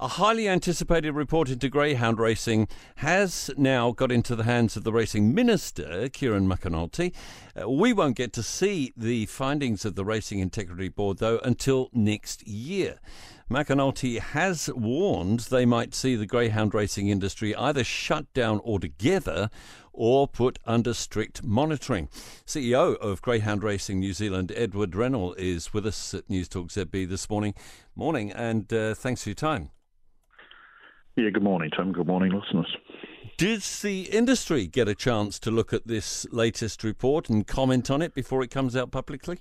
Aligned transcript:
A 0.00 0.06
highly 0.06 0.48
anticipated 0.48 1.10
report 1.10 1.50
into 1.50 1.68
greyhound 1.68 2.20
racing 2.20 2.68
has 2.98 3.50
now 3.56 3.90
got 3.90 4.12
into 4.12 4.36
the 4.36 4.44
hands 4.44 4.76
of 4.76 4.84
the 4.84 4.92
racing 4.92 5.34
minister, 5.34 6.08
Kieran 6.08 6.48
McAnulty. 6.48 7.12
Uh, 7.60 7.68
we 7.68 7.92
won't 7.92 8.14
get 8.14 8.32
to 8.34 8.42
see 8.44 8.92
the 8.96 9.26
findings 9.26 9.84
of 9.84 9.96
the 9.96 10.04
Racing 10.04 10.38
Integrity 10.38 10.88
Board, 10.88 11.18
though, 11.18 11.38
until 11.38 11.90
next 11.92 12.46
year. 12.46 13.00
McAnulty 13.50 14.20
has 14.20 14.70
warned 14.72 15.40
they 15.40 15.66
might 15.66 15.96
see 15.96 16.14
the 16.14 16.26
greyhound 16.26 16.74
racing 16.74 17.08
industry 17.08 17.52
either 17.56 17.82
shut 17.82 18.32
down 18.32 18.60
altogether 18.60 19.50
or 19.92 20.28
put 20.28 20.60
under 20.64 20.94
strict 20.94 21.42
monitoring. 21.42 22.08
CEO 22.46 22.96
of 22.98 23.20
Greyhound 23.20 23.64
Racing 23.64 23.98
New 23.98 24.12
Zealand, 24.12 24.52
Edward 24.54 24.94
Rennell, 24.94 25.34
is 25.36 25.74
with 25.74 25.84
us 25.84 26.14
at 26.14 26.30
News 26.30 26.48
Talk 26.48 26.68
ZB 26.68 27.08
this 27.08 27.28
morning. 27.28 27.52
Morning, 27.96 28.30
and 28.30 28.72
uh, 28.72 28.94
thanks 28.94 29.24
for 29.24 29.30
your 29.30 29.34
time. 29.34 29.70
Yeah, 31.18 31.30
good 31.30 31.42
morning, 31.42 31.72
Tim. 31.76 31.90
Good 31.90 32.06
morning, 32.06 32.30
listeners. 32.30 32.72
Does 33.38 33.82
the 33.82 34.02
industry 34.02 34.68
get 34.68 34.86
a 34.86 34.94
chance 34.94 35.40
to 35.40 35.50
look 35.50 35.72
at 35.72 35.84
this 35.84 36.24
latest 36.30 36.84
report 36.84 37.28
and 37.28 37.44
comment 37.44 37.90
on 37.90 38.02
it 38.02 38.14
before 38.14 38.44
it 38.44 38.52
comes 38.52 38.76
out 38.76 38.92
publicly? 38.92 39.38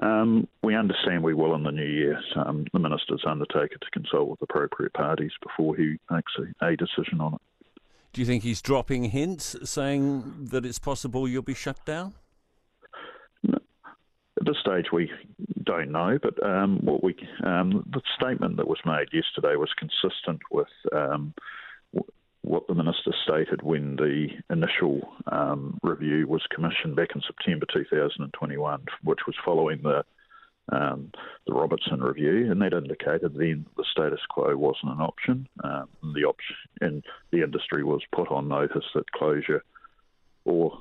Um, 0.00 0.46
we 0.62 0.76
understand 0.76 1.24
we 1.24 1.34
will 1.34 1.56
in 1.56 1.64
the 1.64 1.72
new 1.72 1.82
year. 1.82 2.20
Um, 2.36 2.64
the 2.72 2.78
minister's 2.78 3.24
undertaken 3.26 3.78
to 3.80 3.90
consult 3.90 4.28
with 4.28 4.40
appropriate 4.40 4.92
parties 4.92 5.32
before 5.42 5.74
he 5.74 5.96
makes 6.12 6.30
a, 6.38 6.64
a 6.64 6.76
decision 6.76 7.20
on 7.20 7.34
it. 7.34 7.80
Do 8.12 8.20
you 8.20 8.26
think 8.26 8.44
he's 8.44 8.62
dropping 8.62 9.06
hints 9.06 9.56
saying 9.64 10.46
that 10.52 10.64
it's 10.64 10.78
possible 10.78 11.26
you'll 11.26 11.42
be 11.42 11.54
shut 11.54 11.84
down? 11.84 12.14
No. 13.42 13.58
At 14.38 14.46
this 14.46 14.58
stage, 14.60 14.92
we 14.92 15.10
don't 15.70 15.92
know, 15.92 16.18
but 16.20 16.42
um, 16.44 16.80
what 16.82 17.02
we 17.02 17.14
um, 17.44 17.84
the 17.92 18.02
statement 18.16 18.56
that 18.56 18.68
was 18.68 18.80
made 18.84 19.08
yesterday 19.12 19.56
was 19.56 19.70
consistent 19.78 20.40
with 20.50 20.68
um, 20.92 21.32
what 22.42 22.66
the 22.66 22.74
minister 22.74 23.12
stated 23.24 23.62
when 23.62 23.96
the 23.96 24.28
initial 24.50 25.00
um, 25.30 25.78
review 25.82 26.26
was 26.26 26.42
commissioned 26.54 26.96
back 26.96 27.10
in 27.14 27.22
September 27.26 27.66
2021, 27.72 28.84
which 29.04 29.20
was 29.26 29.36
following 29.44 29.80
the 29.82 30.04
um, 30.72 31.10
the 31.46 31.52
Robertson 31.52 32.00
review, 32.00 32.50
and 32.50 32.62
that 32.62 32.72
indicated 32.72 33.34
then 33.34 33.66
the 33.76 33.84
status 33.90 34.20
quo 34.28 34.56
wasn't 34.56 34.92
an 34.92 35.00
option. 35.00 35.48
Um, 35.64 35.88
the 36.14 36.24
option 36.24 36.56
and 36.80 37.04
the 37.32 37.42
industry 37.42 37.82
was 37.82 38.02
put 38.12 38.30
on 38.30 38.48
notice 38.48 38.84
that 38.94 39.10
closure 39.10 39.64
or 40.44 40.78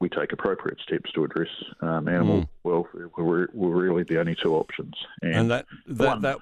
we 0.00 0.08
take 0.08 0.32
appropriate 0.32 0.78
steps 0.80 1.10
to 1.12 1.24
address 1.24 1.48
um, 1.80 2.08
animal 2.08 2.42
mm. 2.42 2.48
welfare 2.62 3.08
were, 3.16 3.48
were 3.52 3.76
really 3.76 4.02
the 4.02 4.18
only 4.18 4.36
two 4.40 4.54
options. 4.54 4.94
And, 5.22 5.34
and 5.34 5.50
that 5.50 5.66
that, 5.86 6.06
one, 6.06 6.22
that 6.22 6.38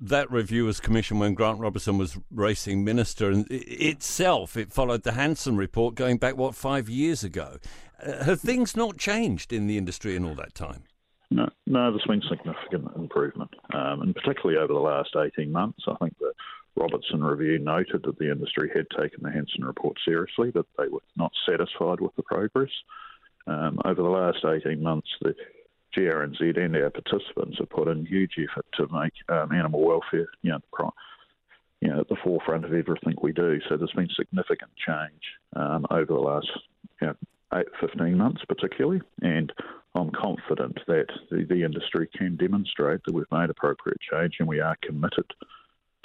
that 0.00 0.30
review 0.30 0.66
was 0.66 0.80
commissioned 0.80 1.20
when 1.20 1.34
Grant 1.34 1.60
Robertson 1.60 1.98
was 1.98 2.18
racing 2.30 2.84
minister, 2.84 3.30
and 3.30 3.46
itself 3.50 4.56
it 4.56 4.72
followed 4.72 5.02
the 5.02 5.12
Hansen 5.12 5.56
report 5.56 5.94
going 5.94 6.18
back 6.18 6.36
what 6.36 6.54
five 6.54 6.88
years 6.88 7.24
ago. 7.24 7.58
Uh, 8.04 8.24
have 8.24 8.40
things 8.40 8.76
not 8.76 8.98
changed 8.98 9.52
in 9.52 9.66
the 9.66 9.78
industry 9.78 10.16
in 10.16 10.24
all 10.24 10.34
that 10.34 10.54
time? 10.54 10.84
No, 11.30 11.48
no, 11.66 11.90
there's 11.90 12.04
been 12.06 12.22
significant 12.28 12.94
improvement, 12.96 13.50
um, 13.72 14.02
and 14.02 14.14
particularly 14.14 14.58
over 14.58 14.72
the 14.72 14.78
last 14.78 15.16
18 15.16 15.50
months. 15.50 15.82
I 15.88 15.94
think 15.96 16.14
Robertson 16.76 17.22
review 17.22 17.58
noted 17.58 18.02
that 18.04 18.18
the 18.18 18.30
industry 18.30 18.70
had 18.74 18.86
taken 18.90 19.22
the 19.22 19.30
Hansen 19.30 19.64
report 19.64 19.96
seriously, 20.04 20.50
but 20.50 20.66
they 20.76 20.88
were 20.88 21.02
not 21.16 21.32
satisfied 21.48 22.00
with 22.00 22.14
the 22.16 22.22
progress. 22.22 22.70
Um, 23.46 23.78
over 23.84 24.02
the 24.02 24.08
last 24.08 24.44
18 24.44 24.82
months, 24.82 25.08
the 25.20 25.34
GRNZ 25.96 26.58
and 26.58 26.76
our 26.76 26.90
participants 26.90 27.58
have 27.58 27.70
put 27.70 27.88
in 27.88 28.06
huge 28.06 28.32
effort 28.38 28.66
to 28.74 28.88
make 28.92 29.12
um, 29.28 29.52
animal 29.52 29.82
welfare, 29.82 30.26
you 30.42 30.50
know, 30.50 30.92
you 31.80 31.88
know, 31.88 32.00
at 32.00 32.08
the 32.08 32.16
forefront 32.24 32.64
of 32.64 32.72
everything 32.72 33.14
we 33.20 33.32
do. 33.32 33.60
So 33.68 33.76
there's 33.76 33.92
been 33.92 34.08
significant 34.16 34.70
change 34.76 35.22
um, 35.54 35.86
over 35.90 36.06
the 36.06 36.14
last 36.14 36.48
you 37.00 37.08
know, 37.08 37.14
eight, 37.54 37.66
15 37.80 38.16
months, 38.16 38.42
particularly, 38.48 39.02
and 39.22 39.52
I'm 39.94 40.10
confident 40.10 40.78
that 40.88 41.06
the, 41.30 41.44
the 41.44 41.62
industry 41.62 42.08
can 42.16 42.36
demonstrate 42.36 43.02
that 43.04 43.14
we've 43.14 43.30
made 43.30 43.50
appropriate 43.50 43.98
change 44.10 44.36
and 44.40 44.48
we 44.48 44.60
are 44.60 44.76
committed 44.82 45.26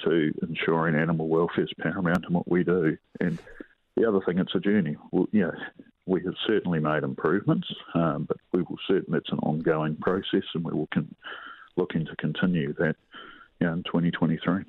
to 0.04 0.34
ensuring 0.42 0.96
animal 0.96 1.28
welfare 1.28 1.64
is 1.64 1.70
paramount 1.80 2.26
in 2.28 2.34
what 2.34 2.50
we 2.50 2.64
do. 2.64 2.98
And 3.20 3.40
the 3.96 4.08
other 4.08 4.20
thing, 4.26 4.40
it's 4.40 4.56
a 4.56 4.60
journey. 4.60 4.98
Well, 5.12 5.28
we 6.06 6.24
have 6.24 6.34
certainly 6.48 6.80
made 6.80 7.04
improvements, 7.04 7.68
um, 7.94 8.26
but 8.28 8.38
we 8.52 8.64
will 8.64 8.80
certainly 8.88 9.20
it's 9.20 9.32
an 9.32 9.40
ongoing 9.40 9.96
process, 9.98 10.44
and 10.56 10.64
we 10.64 10.74
will 10.74 10.90
con- 10.94 11.16
looking 11.78 12.06
to 12.06 12.16
continue 12.16 12.74
that 12.74 12.96
in 13.62 13.84
2023. 13.84 14.64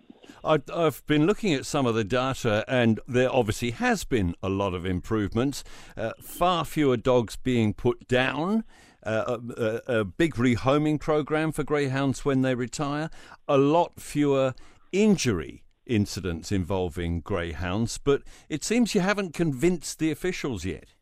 I've 0.45 1.05
been 1.07 1.27
looking 1.27 1.53
at 1.55 1.67
some 1.67 1.87
of 1.87 1.95
the 1.95 2.05
data, 2.05 2.65
and 2.69 3.01
there 3.09 3.33
obviously 3.33 3.73
has 3.73 4.05
been 4.05 4.35
a 4.43 4.49
lot 4.49 4.75
of 4.75 4.87
improvements. 4.87 5.65
Uh, 5.97 6.13
far 6.21 6.65
fewer 6.65 6.97
dogs 6.97 7.37
being 7.37 7.75
put 7.75 8.07
down. 8.07 8.65
Uh, 9.03 9.39
a, 9.57 10.01
a, 10.01 10.05
big 10.05 10.35
rehoming 10.35 11.01
program 11.01 11.53
for 11.53 11.65
greyhounds 11.65 12.23
when 12.23 12.43
they 12.43 12.55
retire. 12.55 13.09
A 13.49 13.57
lot 13.57 13.99
fewer 13.99 14.53
injury 14.93 15.65
incidents 15.87 16.53
involving 16.53 17.21
greyhounds, 17.21 17.99
but 17.99 18.23
it 18.49 18.65
seems 18.65 18.95
you 18.95 19.01
haven't 19.01 19.35
convinced 19.35 19.99
the 19.99 20.11
officials 20.11 20.65
yet. 20.65 20.95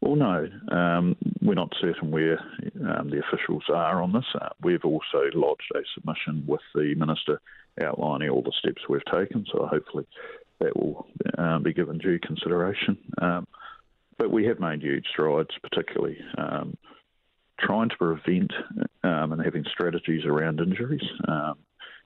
Well, 0.00 0.16
no, 0.16 0.48
um, 0.70 1.16
we're 1.42 1.54
not 1.54 1.72
certain 1.80 2.10
where 2.10 2.38
um, 2.86 3.10
the 3.10 3.20
officials 3.26 3.64
are 3.72 4.02
on 4.02 4.12
this. 4.12 4.26
Uh, 4.40 4.50
we've 4.62 4.84
also 4.84 5.30
lodged 5.34 5.72
a 5.74 5.80
submission 5.94 6.44
with 6.46 6.60
the 6.74 6.94
minister 6.96 7.40
outlining 7.82 8.30
all 8.30 8.42
the 8.42 8.52
steps 8.58 8.82
we've 8.88 9.04
taken, 9.04 9.46
so 9.50 9.66
hopefully 9.66 10.06
that 10.60 10.76
will 10.76 11.06
um, 11.38 11.62
be 11.62 11.72
given 11.72 11.98
due 11.98 12.18
consideration. 12.18 12.96
Um, 13.20 13.46
but 14.18 14.30
we 14.30 14.46
have 14.46 14.60
made 14.60 14.82
huge 14.82 15.06
strides, 15.10 15.50
particularly 15.62 16.18
um, 16.38 16.76
trying 17.58 17.88
to 17.88 17.96
prevent 17.96 18.52
um, 19.02 19.32
and 19.32 19.42
having 19.42 19.64
strategies 19.72 20.24
around 20.24 20.60
injuries 20.60 21.04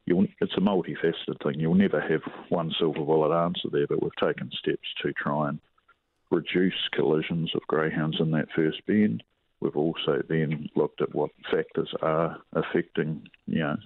it's 0.06 0.56
a 0.56 0.61
multifaceted 0.61 1.43
thing. 1.43 1.61
You'll 1.61 1.75
never 1.75 2.00
have 2.00 2.22
one 2.49 2.72
silver 2.78 3.05
bullet 3.05 3.34
answer 3.34 3.69
there, 3.71 3.87
but 3.87 4.03
we've 4.03 4.16
taken 4.16 4.50
steps 4.59 4.88
to 5.03 5.12
try 5.12 5.49
and 5.49 5.61
reduce 6.31 6.88
collisions 6.93 7.50
of 7.55 7.62
greyhounds 7.66 8.19
in 8.21 8.31
that 8.33 8.49
first 8.55 8.84
bend. 8.87 9.22
We've 9.60 9.77
also 9.77 10.22
then 10.28 10.69
looked 10.75 11.03
at 11.03 11.15
what 11.15 11.31
factors 11.50 11.93
are 12.03 12.39
affecting, 12.55 13.28
you 13.47 13.60
know, 13.60 13.77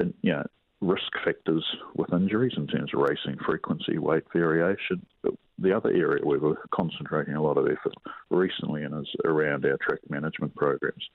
and, 0.00 0.14
you 0.22 0.32
know, 0.32 0.46
risk 0.80 1.12
factors 1.24 1.64
with 1.94 2.12
injuries 2.12 2.54
in 2.56 2.66
terms 2.66 2.90
of 2.92 3.00
racing 3.00 3.38
frequency, 3.44 3.98
weight 3.98 4.24
variation. 4.32 5.04
But 5.22 5.34
the 5.58 5.74
other 5.74 5.90
area 5.90 6.24
where 6.24 6.38
we're 6.38 6.56
concentrating 6.74 7.34
a 7.34 7.42
lot 7.42 7.56
of 7.56 7.66
effort 7.66 7.94
recently 8.30 8.82
and 8.82 8.94
is 9.00 9.14
around 9.24 9.64
our 9.64 9.78
track 9.78 10.00
management 10.10 10.54
programs 10.54 11.08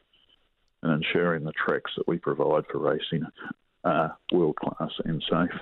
and 0.84 1.04
ensuring 1.04 1.44
the 1.44 1.52
tracks 1.52 1.92
that 1.98 2.08
we 2.08 2.18
provide 2.18 2.64
for 2.72 2.80
racing 2.80 3.26
are 3.84 4.18
world 4.32 4.56
class 4.58 4.92
and 5.06 5.24
safe. 5.30 5.60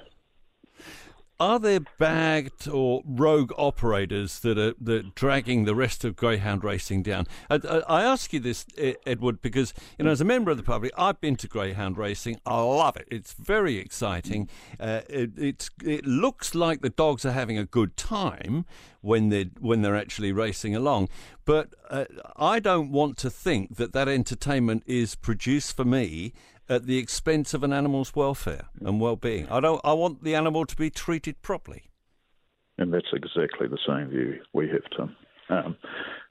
Are 1.41 1.57
there 1.57 1.79
bagged 1.97 2.67
or 2.67 3.01
rogue 3.05 3.53
operators 3.57 4.39
that 4.39 4.57
are 4.57 4.73
that 4.81 5.15
dragging 5.15 5.63
the 5.63 5.73
rest 5.73 6.03
of 6.03 6.17
greyhound 6.17 6.65
racing 6.65 7.01
down? 7.01 7.27
I, 7.49 7.61
I, 7.87 8.03
ask 8.03 8.33
you 8.33 8.41
this, 8.41 8.65
Edward, 9.05 9.41
because 9.41 9.73
you 9.97 10.03
know, 10.03 10.11
as 10.11 10.19
a 10.19 10.25
member 10.25 10.51
of 10.51 10.57
the 10.57 10.63
public, 10.63 10.91
I've 10.97 11.21
been 11.21 11.37
to 11.37 11.47
greyhound 11.47 11.97
racing. 11.97 12.41
I 12.45 12.59
love 12.59 12.97
it. 12.97 13.07
It's 13.09 13.31
very 13.31 13.77
exciting. 13.77 14.49
Uh, 14.77 14.99
it, 15.07 15.69
it 15.81 16.05
looks 16.05 16.55
like 16.55 16.81
the 16.81 16.89
dogs 16.89 17.23
are 17.23 17.31
having 17.31 17.57
a 17.57 17.63
good 17.63 17.95
time 17.95 18.65
when 18.99 19.29
they 19.29 19.51
when 19.61 19.81
they're 19.81 19.95
actually 19.95 20.33
racing 20.33 20.75
along. 20.75 21.07
But 21.45 21.73
uh, 21.89 22.03
I 22.35 22.59
don't 22.59 22.91
want 22.91 23.17
to 23.19 23.29
think 23.29 23.77
that 23.77 23.93
that 23.93 24.09
entertainment 24.09 24.83
is 24.85 25.15
produced 25.15 25.77
for 25.77 25.85
me 25.85 26.33
at 26.69 26.85
the 26.85 26.97
expense 26.97 27.53
of 27.53 27.63
an 27.63 27.73
animal's 27.73 28.15
welfare 28.15 28.67
and 28.79 29.01
well-being. 29.01 29.47
I 29.49 29.59
don't. 29.59 29.81
I 29.83 29.93
want 29.93 30.23
the 30.23 30.35
animal 30.35 30.65
to 30.65 30.75
be 30.75 30.89
treated 30.89 31.41
properly. 31.41 31.83
And 32.77 32.93
that's 32.93 33.11
exactly 33.11 33.67
the 33.67 33.79
same 33.85 34.09
view 34.09 34.39
we 34.53 34.69
have, 34.69 34.83
Tim. 34.95 35.15
Um, 35.49 35.75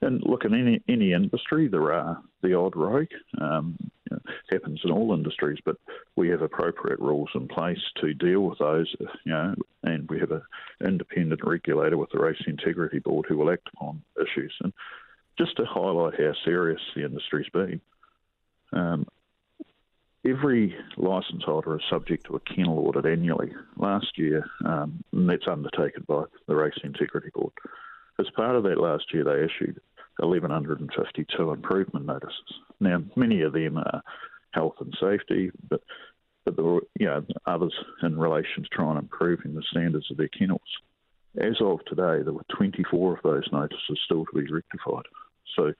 and 0.01 0.23
look, 0.23 0.45
in 0.45 0.53
any 0.53 0.81
any 0.87 1.13
industry, 1.13 1.67
there 1.67 1.93
are 1.93 2.21
the 2.41 2.53
odd 2.53 2.75
rogue. 2.75 3.11
Um, 3.39 3.77
you 4.09 4.15
know, 4.15 4.33
happens 4.49 4.79
in 4.83 4.91
all 4.91 5.13
industries, 5.13 5.59
but 5.65 5.75
we 6.15 6.29
have 6.29 6.41
appropriate 6.41 6.99
rules 6.99 7.29
in 7.35 7.47
place 7.47 7.81
to 8.01 8.13
deal 8.13 8.41
with 8.41 8.59
those. 8.59 8.93
You 9.25 9.31
know, 9.31 9.55
and 9.83 10.09
we 10.09 10.19
have 10.19 10.31
an 10.31 10.41
independent 10.83 11.41
regulator 11.43 11.97
with 11.97 12.09
the 12.11 12.19
Race 12.19 12.41
Integrity 12.47 12.99
Board 12.99 13.25
who 13.27 13.37
will 13.37 13.51
act 13.51 13.69
upon 13.73 14.01
issues. 14.19 14.55
And 14.61 14.73
just 15.37 15.55
to 15.57 15.65
highlight 15.65 16.19
how 16.19 16.33
serious 16.45 16.81
the 16.95 17.05
industry's 17.05 17.49
been, 17.49 17.81
um, 18.73 19.05
every 20.25 20.75
licence 20.97 21.43
holder 21.43 21.75
is 21.75 21.83
subject 21.89 22.25
to 22.25 22.35
a 22.35 22.39
kennel 22.41 22.79
audit 22.79 23.05
annually. 23.05 23.53
Last 23.77 24.17
year, 24.17 24.45
um, 24.65 25.03
and 25.11 25.29
that's 25.29 25.47
undertaken 25.47 26.03
by 26.07 26.23
the 26.47 26.55
Race 26.55 26.77
Integrity 26.83 27.29
Board. 27.33 27.53
As 28.19 28.29
part 28.35 28.55
of 28.55 28.63
that 28.63 28.79
last 28.79 29.13
year, 29.13 29.23
they 29.23 29.43
issued 29.43 29.79
1,152 30.17 31.51
improvement 31.51 32.05
notices. 32.05 32.53
Now, 32.79 33.01
many 33.15 33.41
of 33.41 33.53
them 33.53 33.77
are 33.77 34.01
health 34.51 34.75
and 34.79 34.95
safety, 34.99 35.51
but 35.69 35.81
but 36.45 36.55
there 36.55 36.65
were 36.65 36.83
you 36.99 37.05
know 37.05 37.23
others 37.45 37.73
in 38.01 38.17
relation 38.17 38.63
to 38.63 38.69
trying 38.69 38.97
improving 38.97 39.53
the 39.53 39.63
standards 39.69 40.09
of 40.09 40.17
their 40.17 40.29
kennels. 40.29 40.61
As 41.37 41.61
of 41.61 41.85
today, 41.85 42.23
there 42.23 42.33
were 42.33 42.45
24 42.55 43.17
of 43.17 43.23
those 43.23 43.47
notices 43.51 43.99
still 44.03 44.25
to 44.25 44.41
be 44.41 44.51
rectified. 44.51 45.05
So 45.55 45.73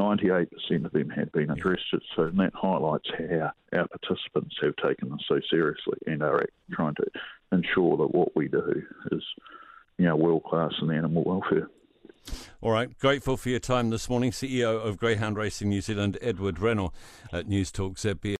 98% 0.00 0.84
of 0.84 0.92
them 0.92 1.10
had 1.10 1.30
been 1.32 1.50
addressed. 1.50 1.84
So 2.16 2.30
that 2.30 2.52
highlights 2.54 3.08
how 3.16 3.52
our 3.72 3.88
participants 3.88 4.56
have 4.62 4.74
taken 4.76 5.10
this 5.10 5.20
so 5.28 5.40
seriously 5.50 5.98
and 6.06 6.22
are 6.22 6.46
trying 6.72 6.94
to 6.96 7.06
ensure 7.52 7.96
that 7.98 8.14
what 8.14 8.34
we 8.34 8.48
do 8.48 8.82
is, 9.12 9.22
you 9.98 10.06
know, 10.06 10.16
world 10.16 10.44
class 10.44 10.72
in 10.80 10.90
animal 10.90 11.22
welfare. 11.24 11.68
All 12.60 12.70
right, 12.70 12.96
grateful 12.98 13.36
for 13.36 13.48
your 13.48 13.60
time 13.60 13.90
this 13.90 14.08
morning, 14.08 14.30
CEO 14.30 14.84
of 14.84 14.98
Greyhound 14.98 15.36
Racing 15.36 15.68
New 15.68 15.80
Zealand, 15.80 16.18
Edward 16.20 16.58
Rennell, 16.58 16.92
at 17.32 17.48
News 17.48 17.70
Talk 17.70 17.94
ZB. 17.94 18.39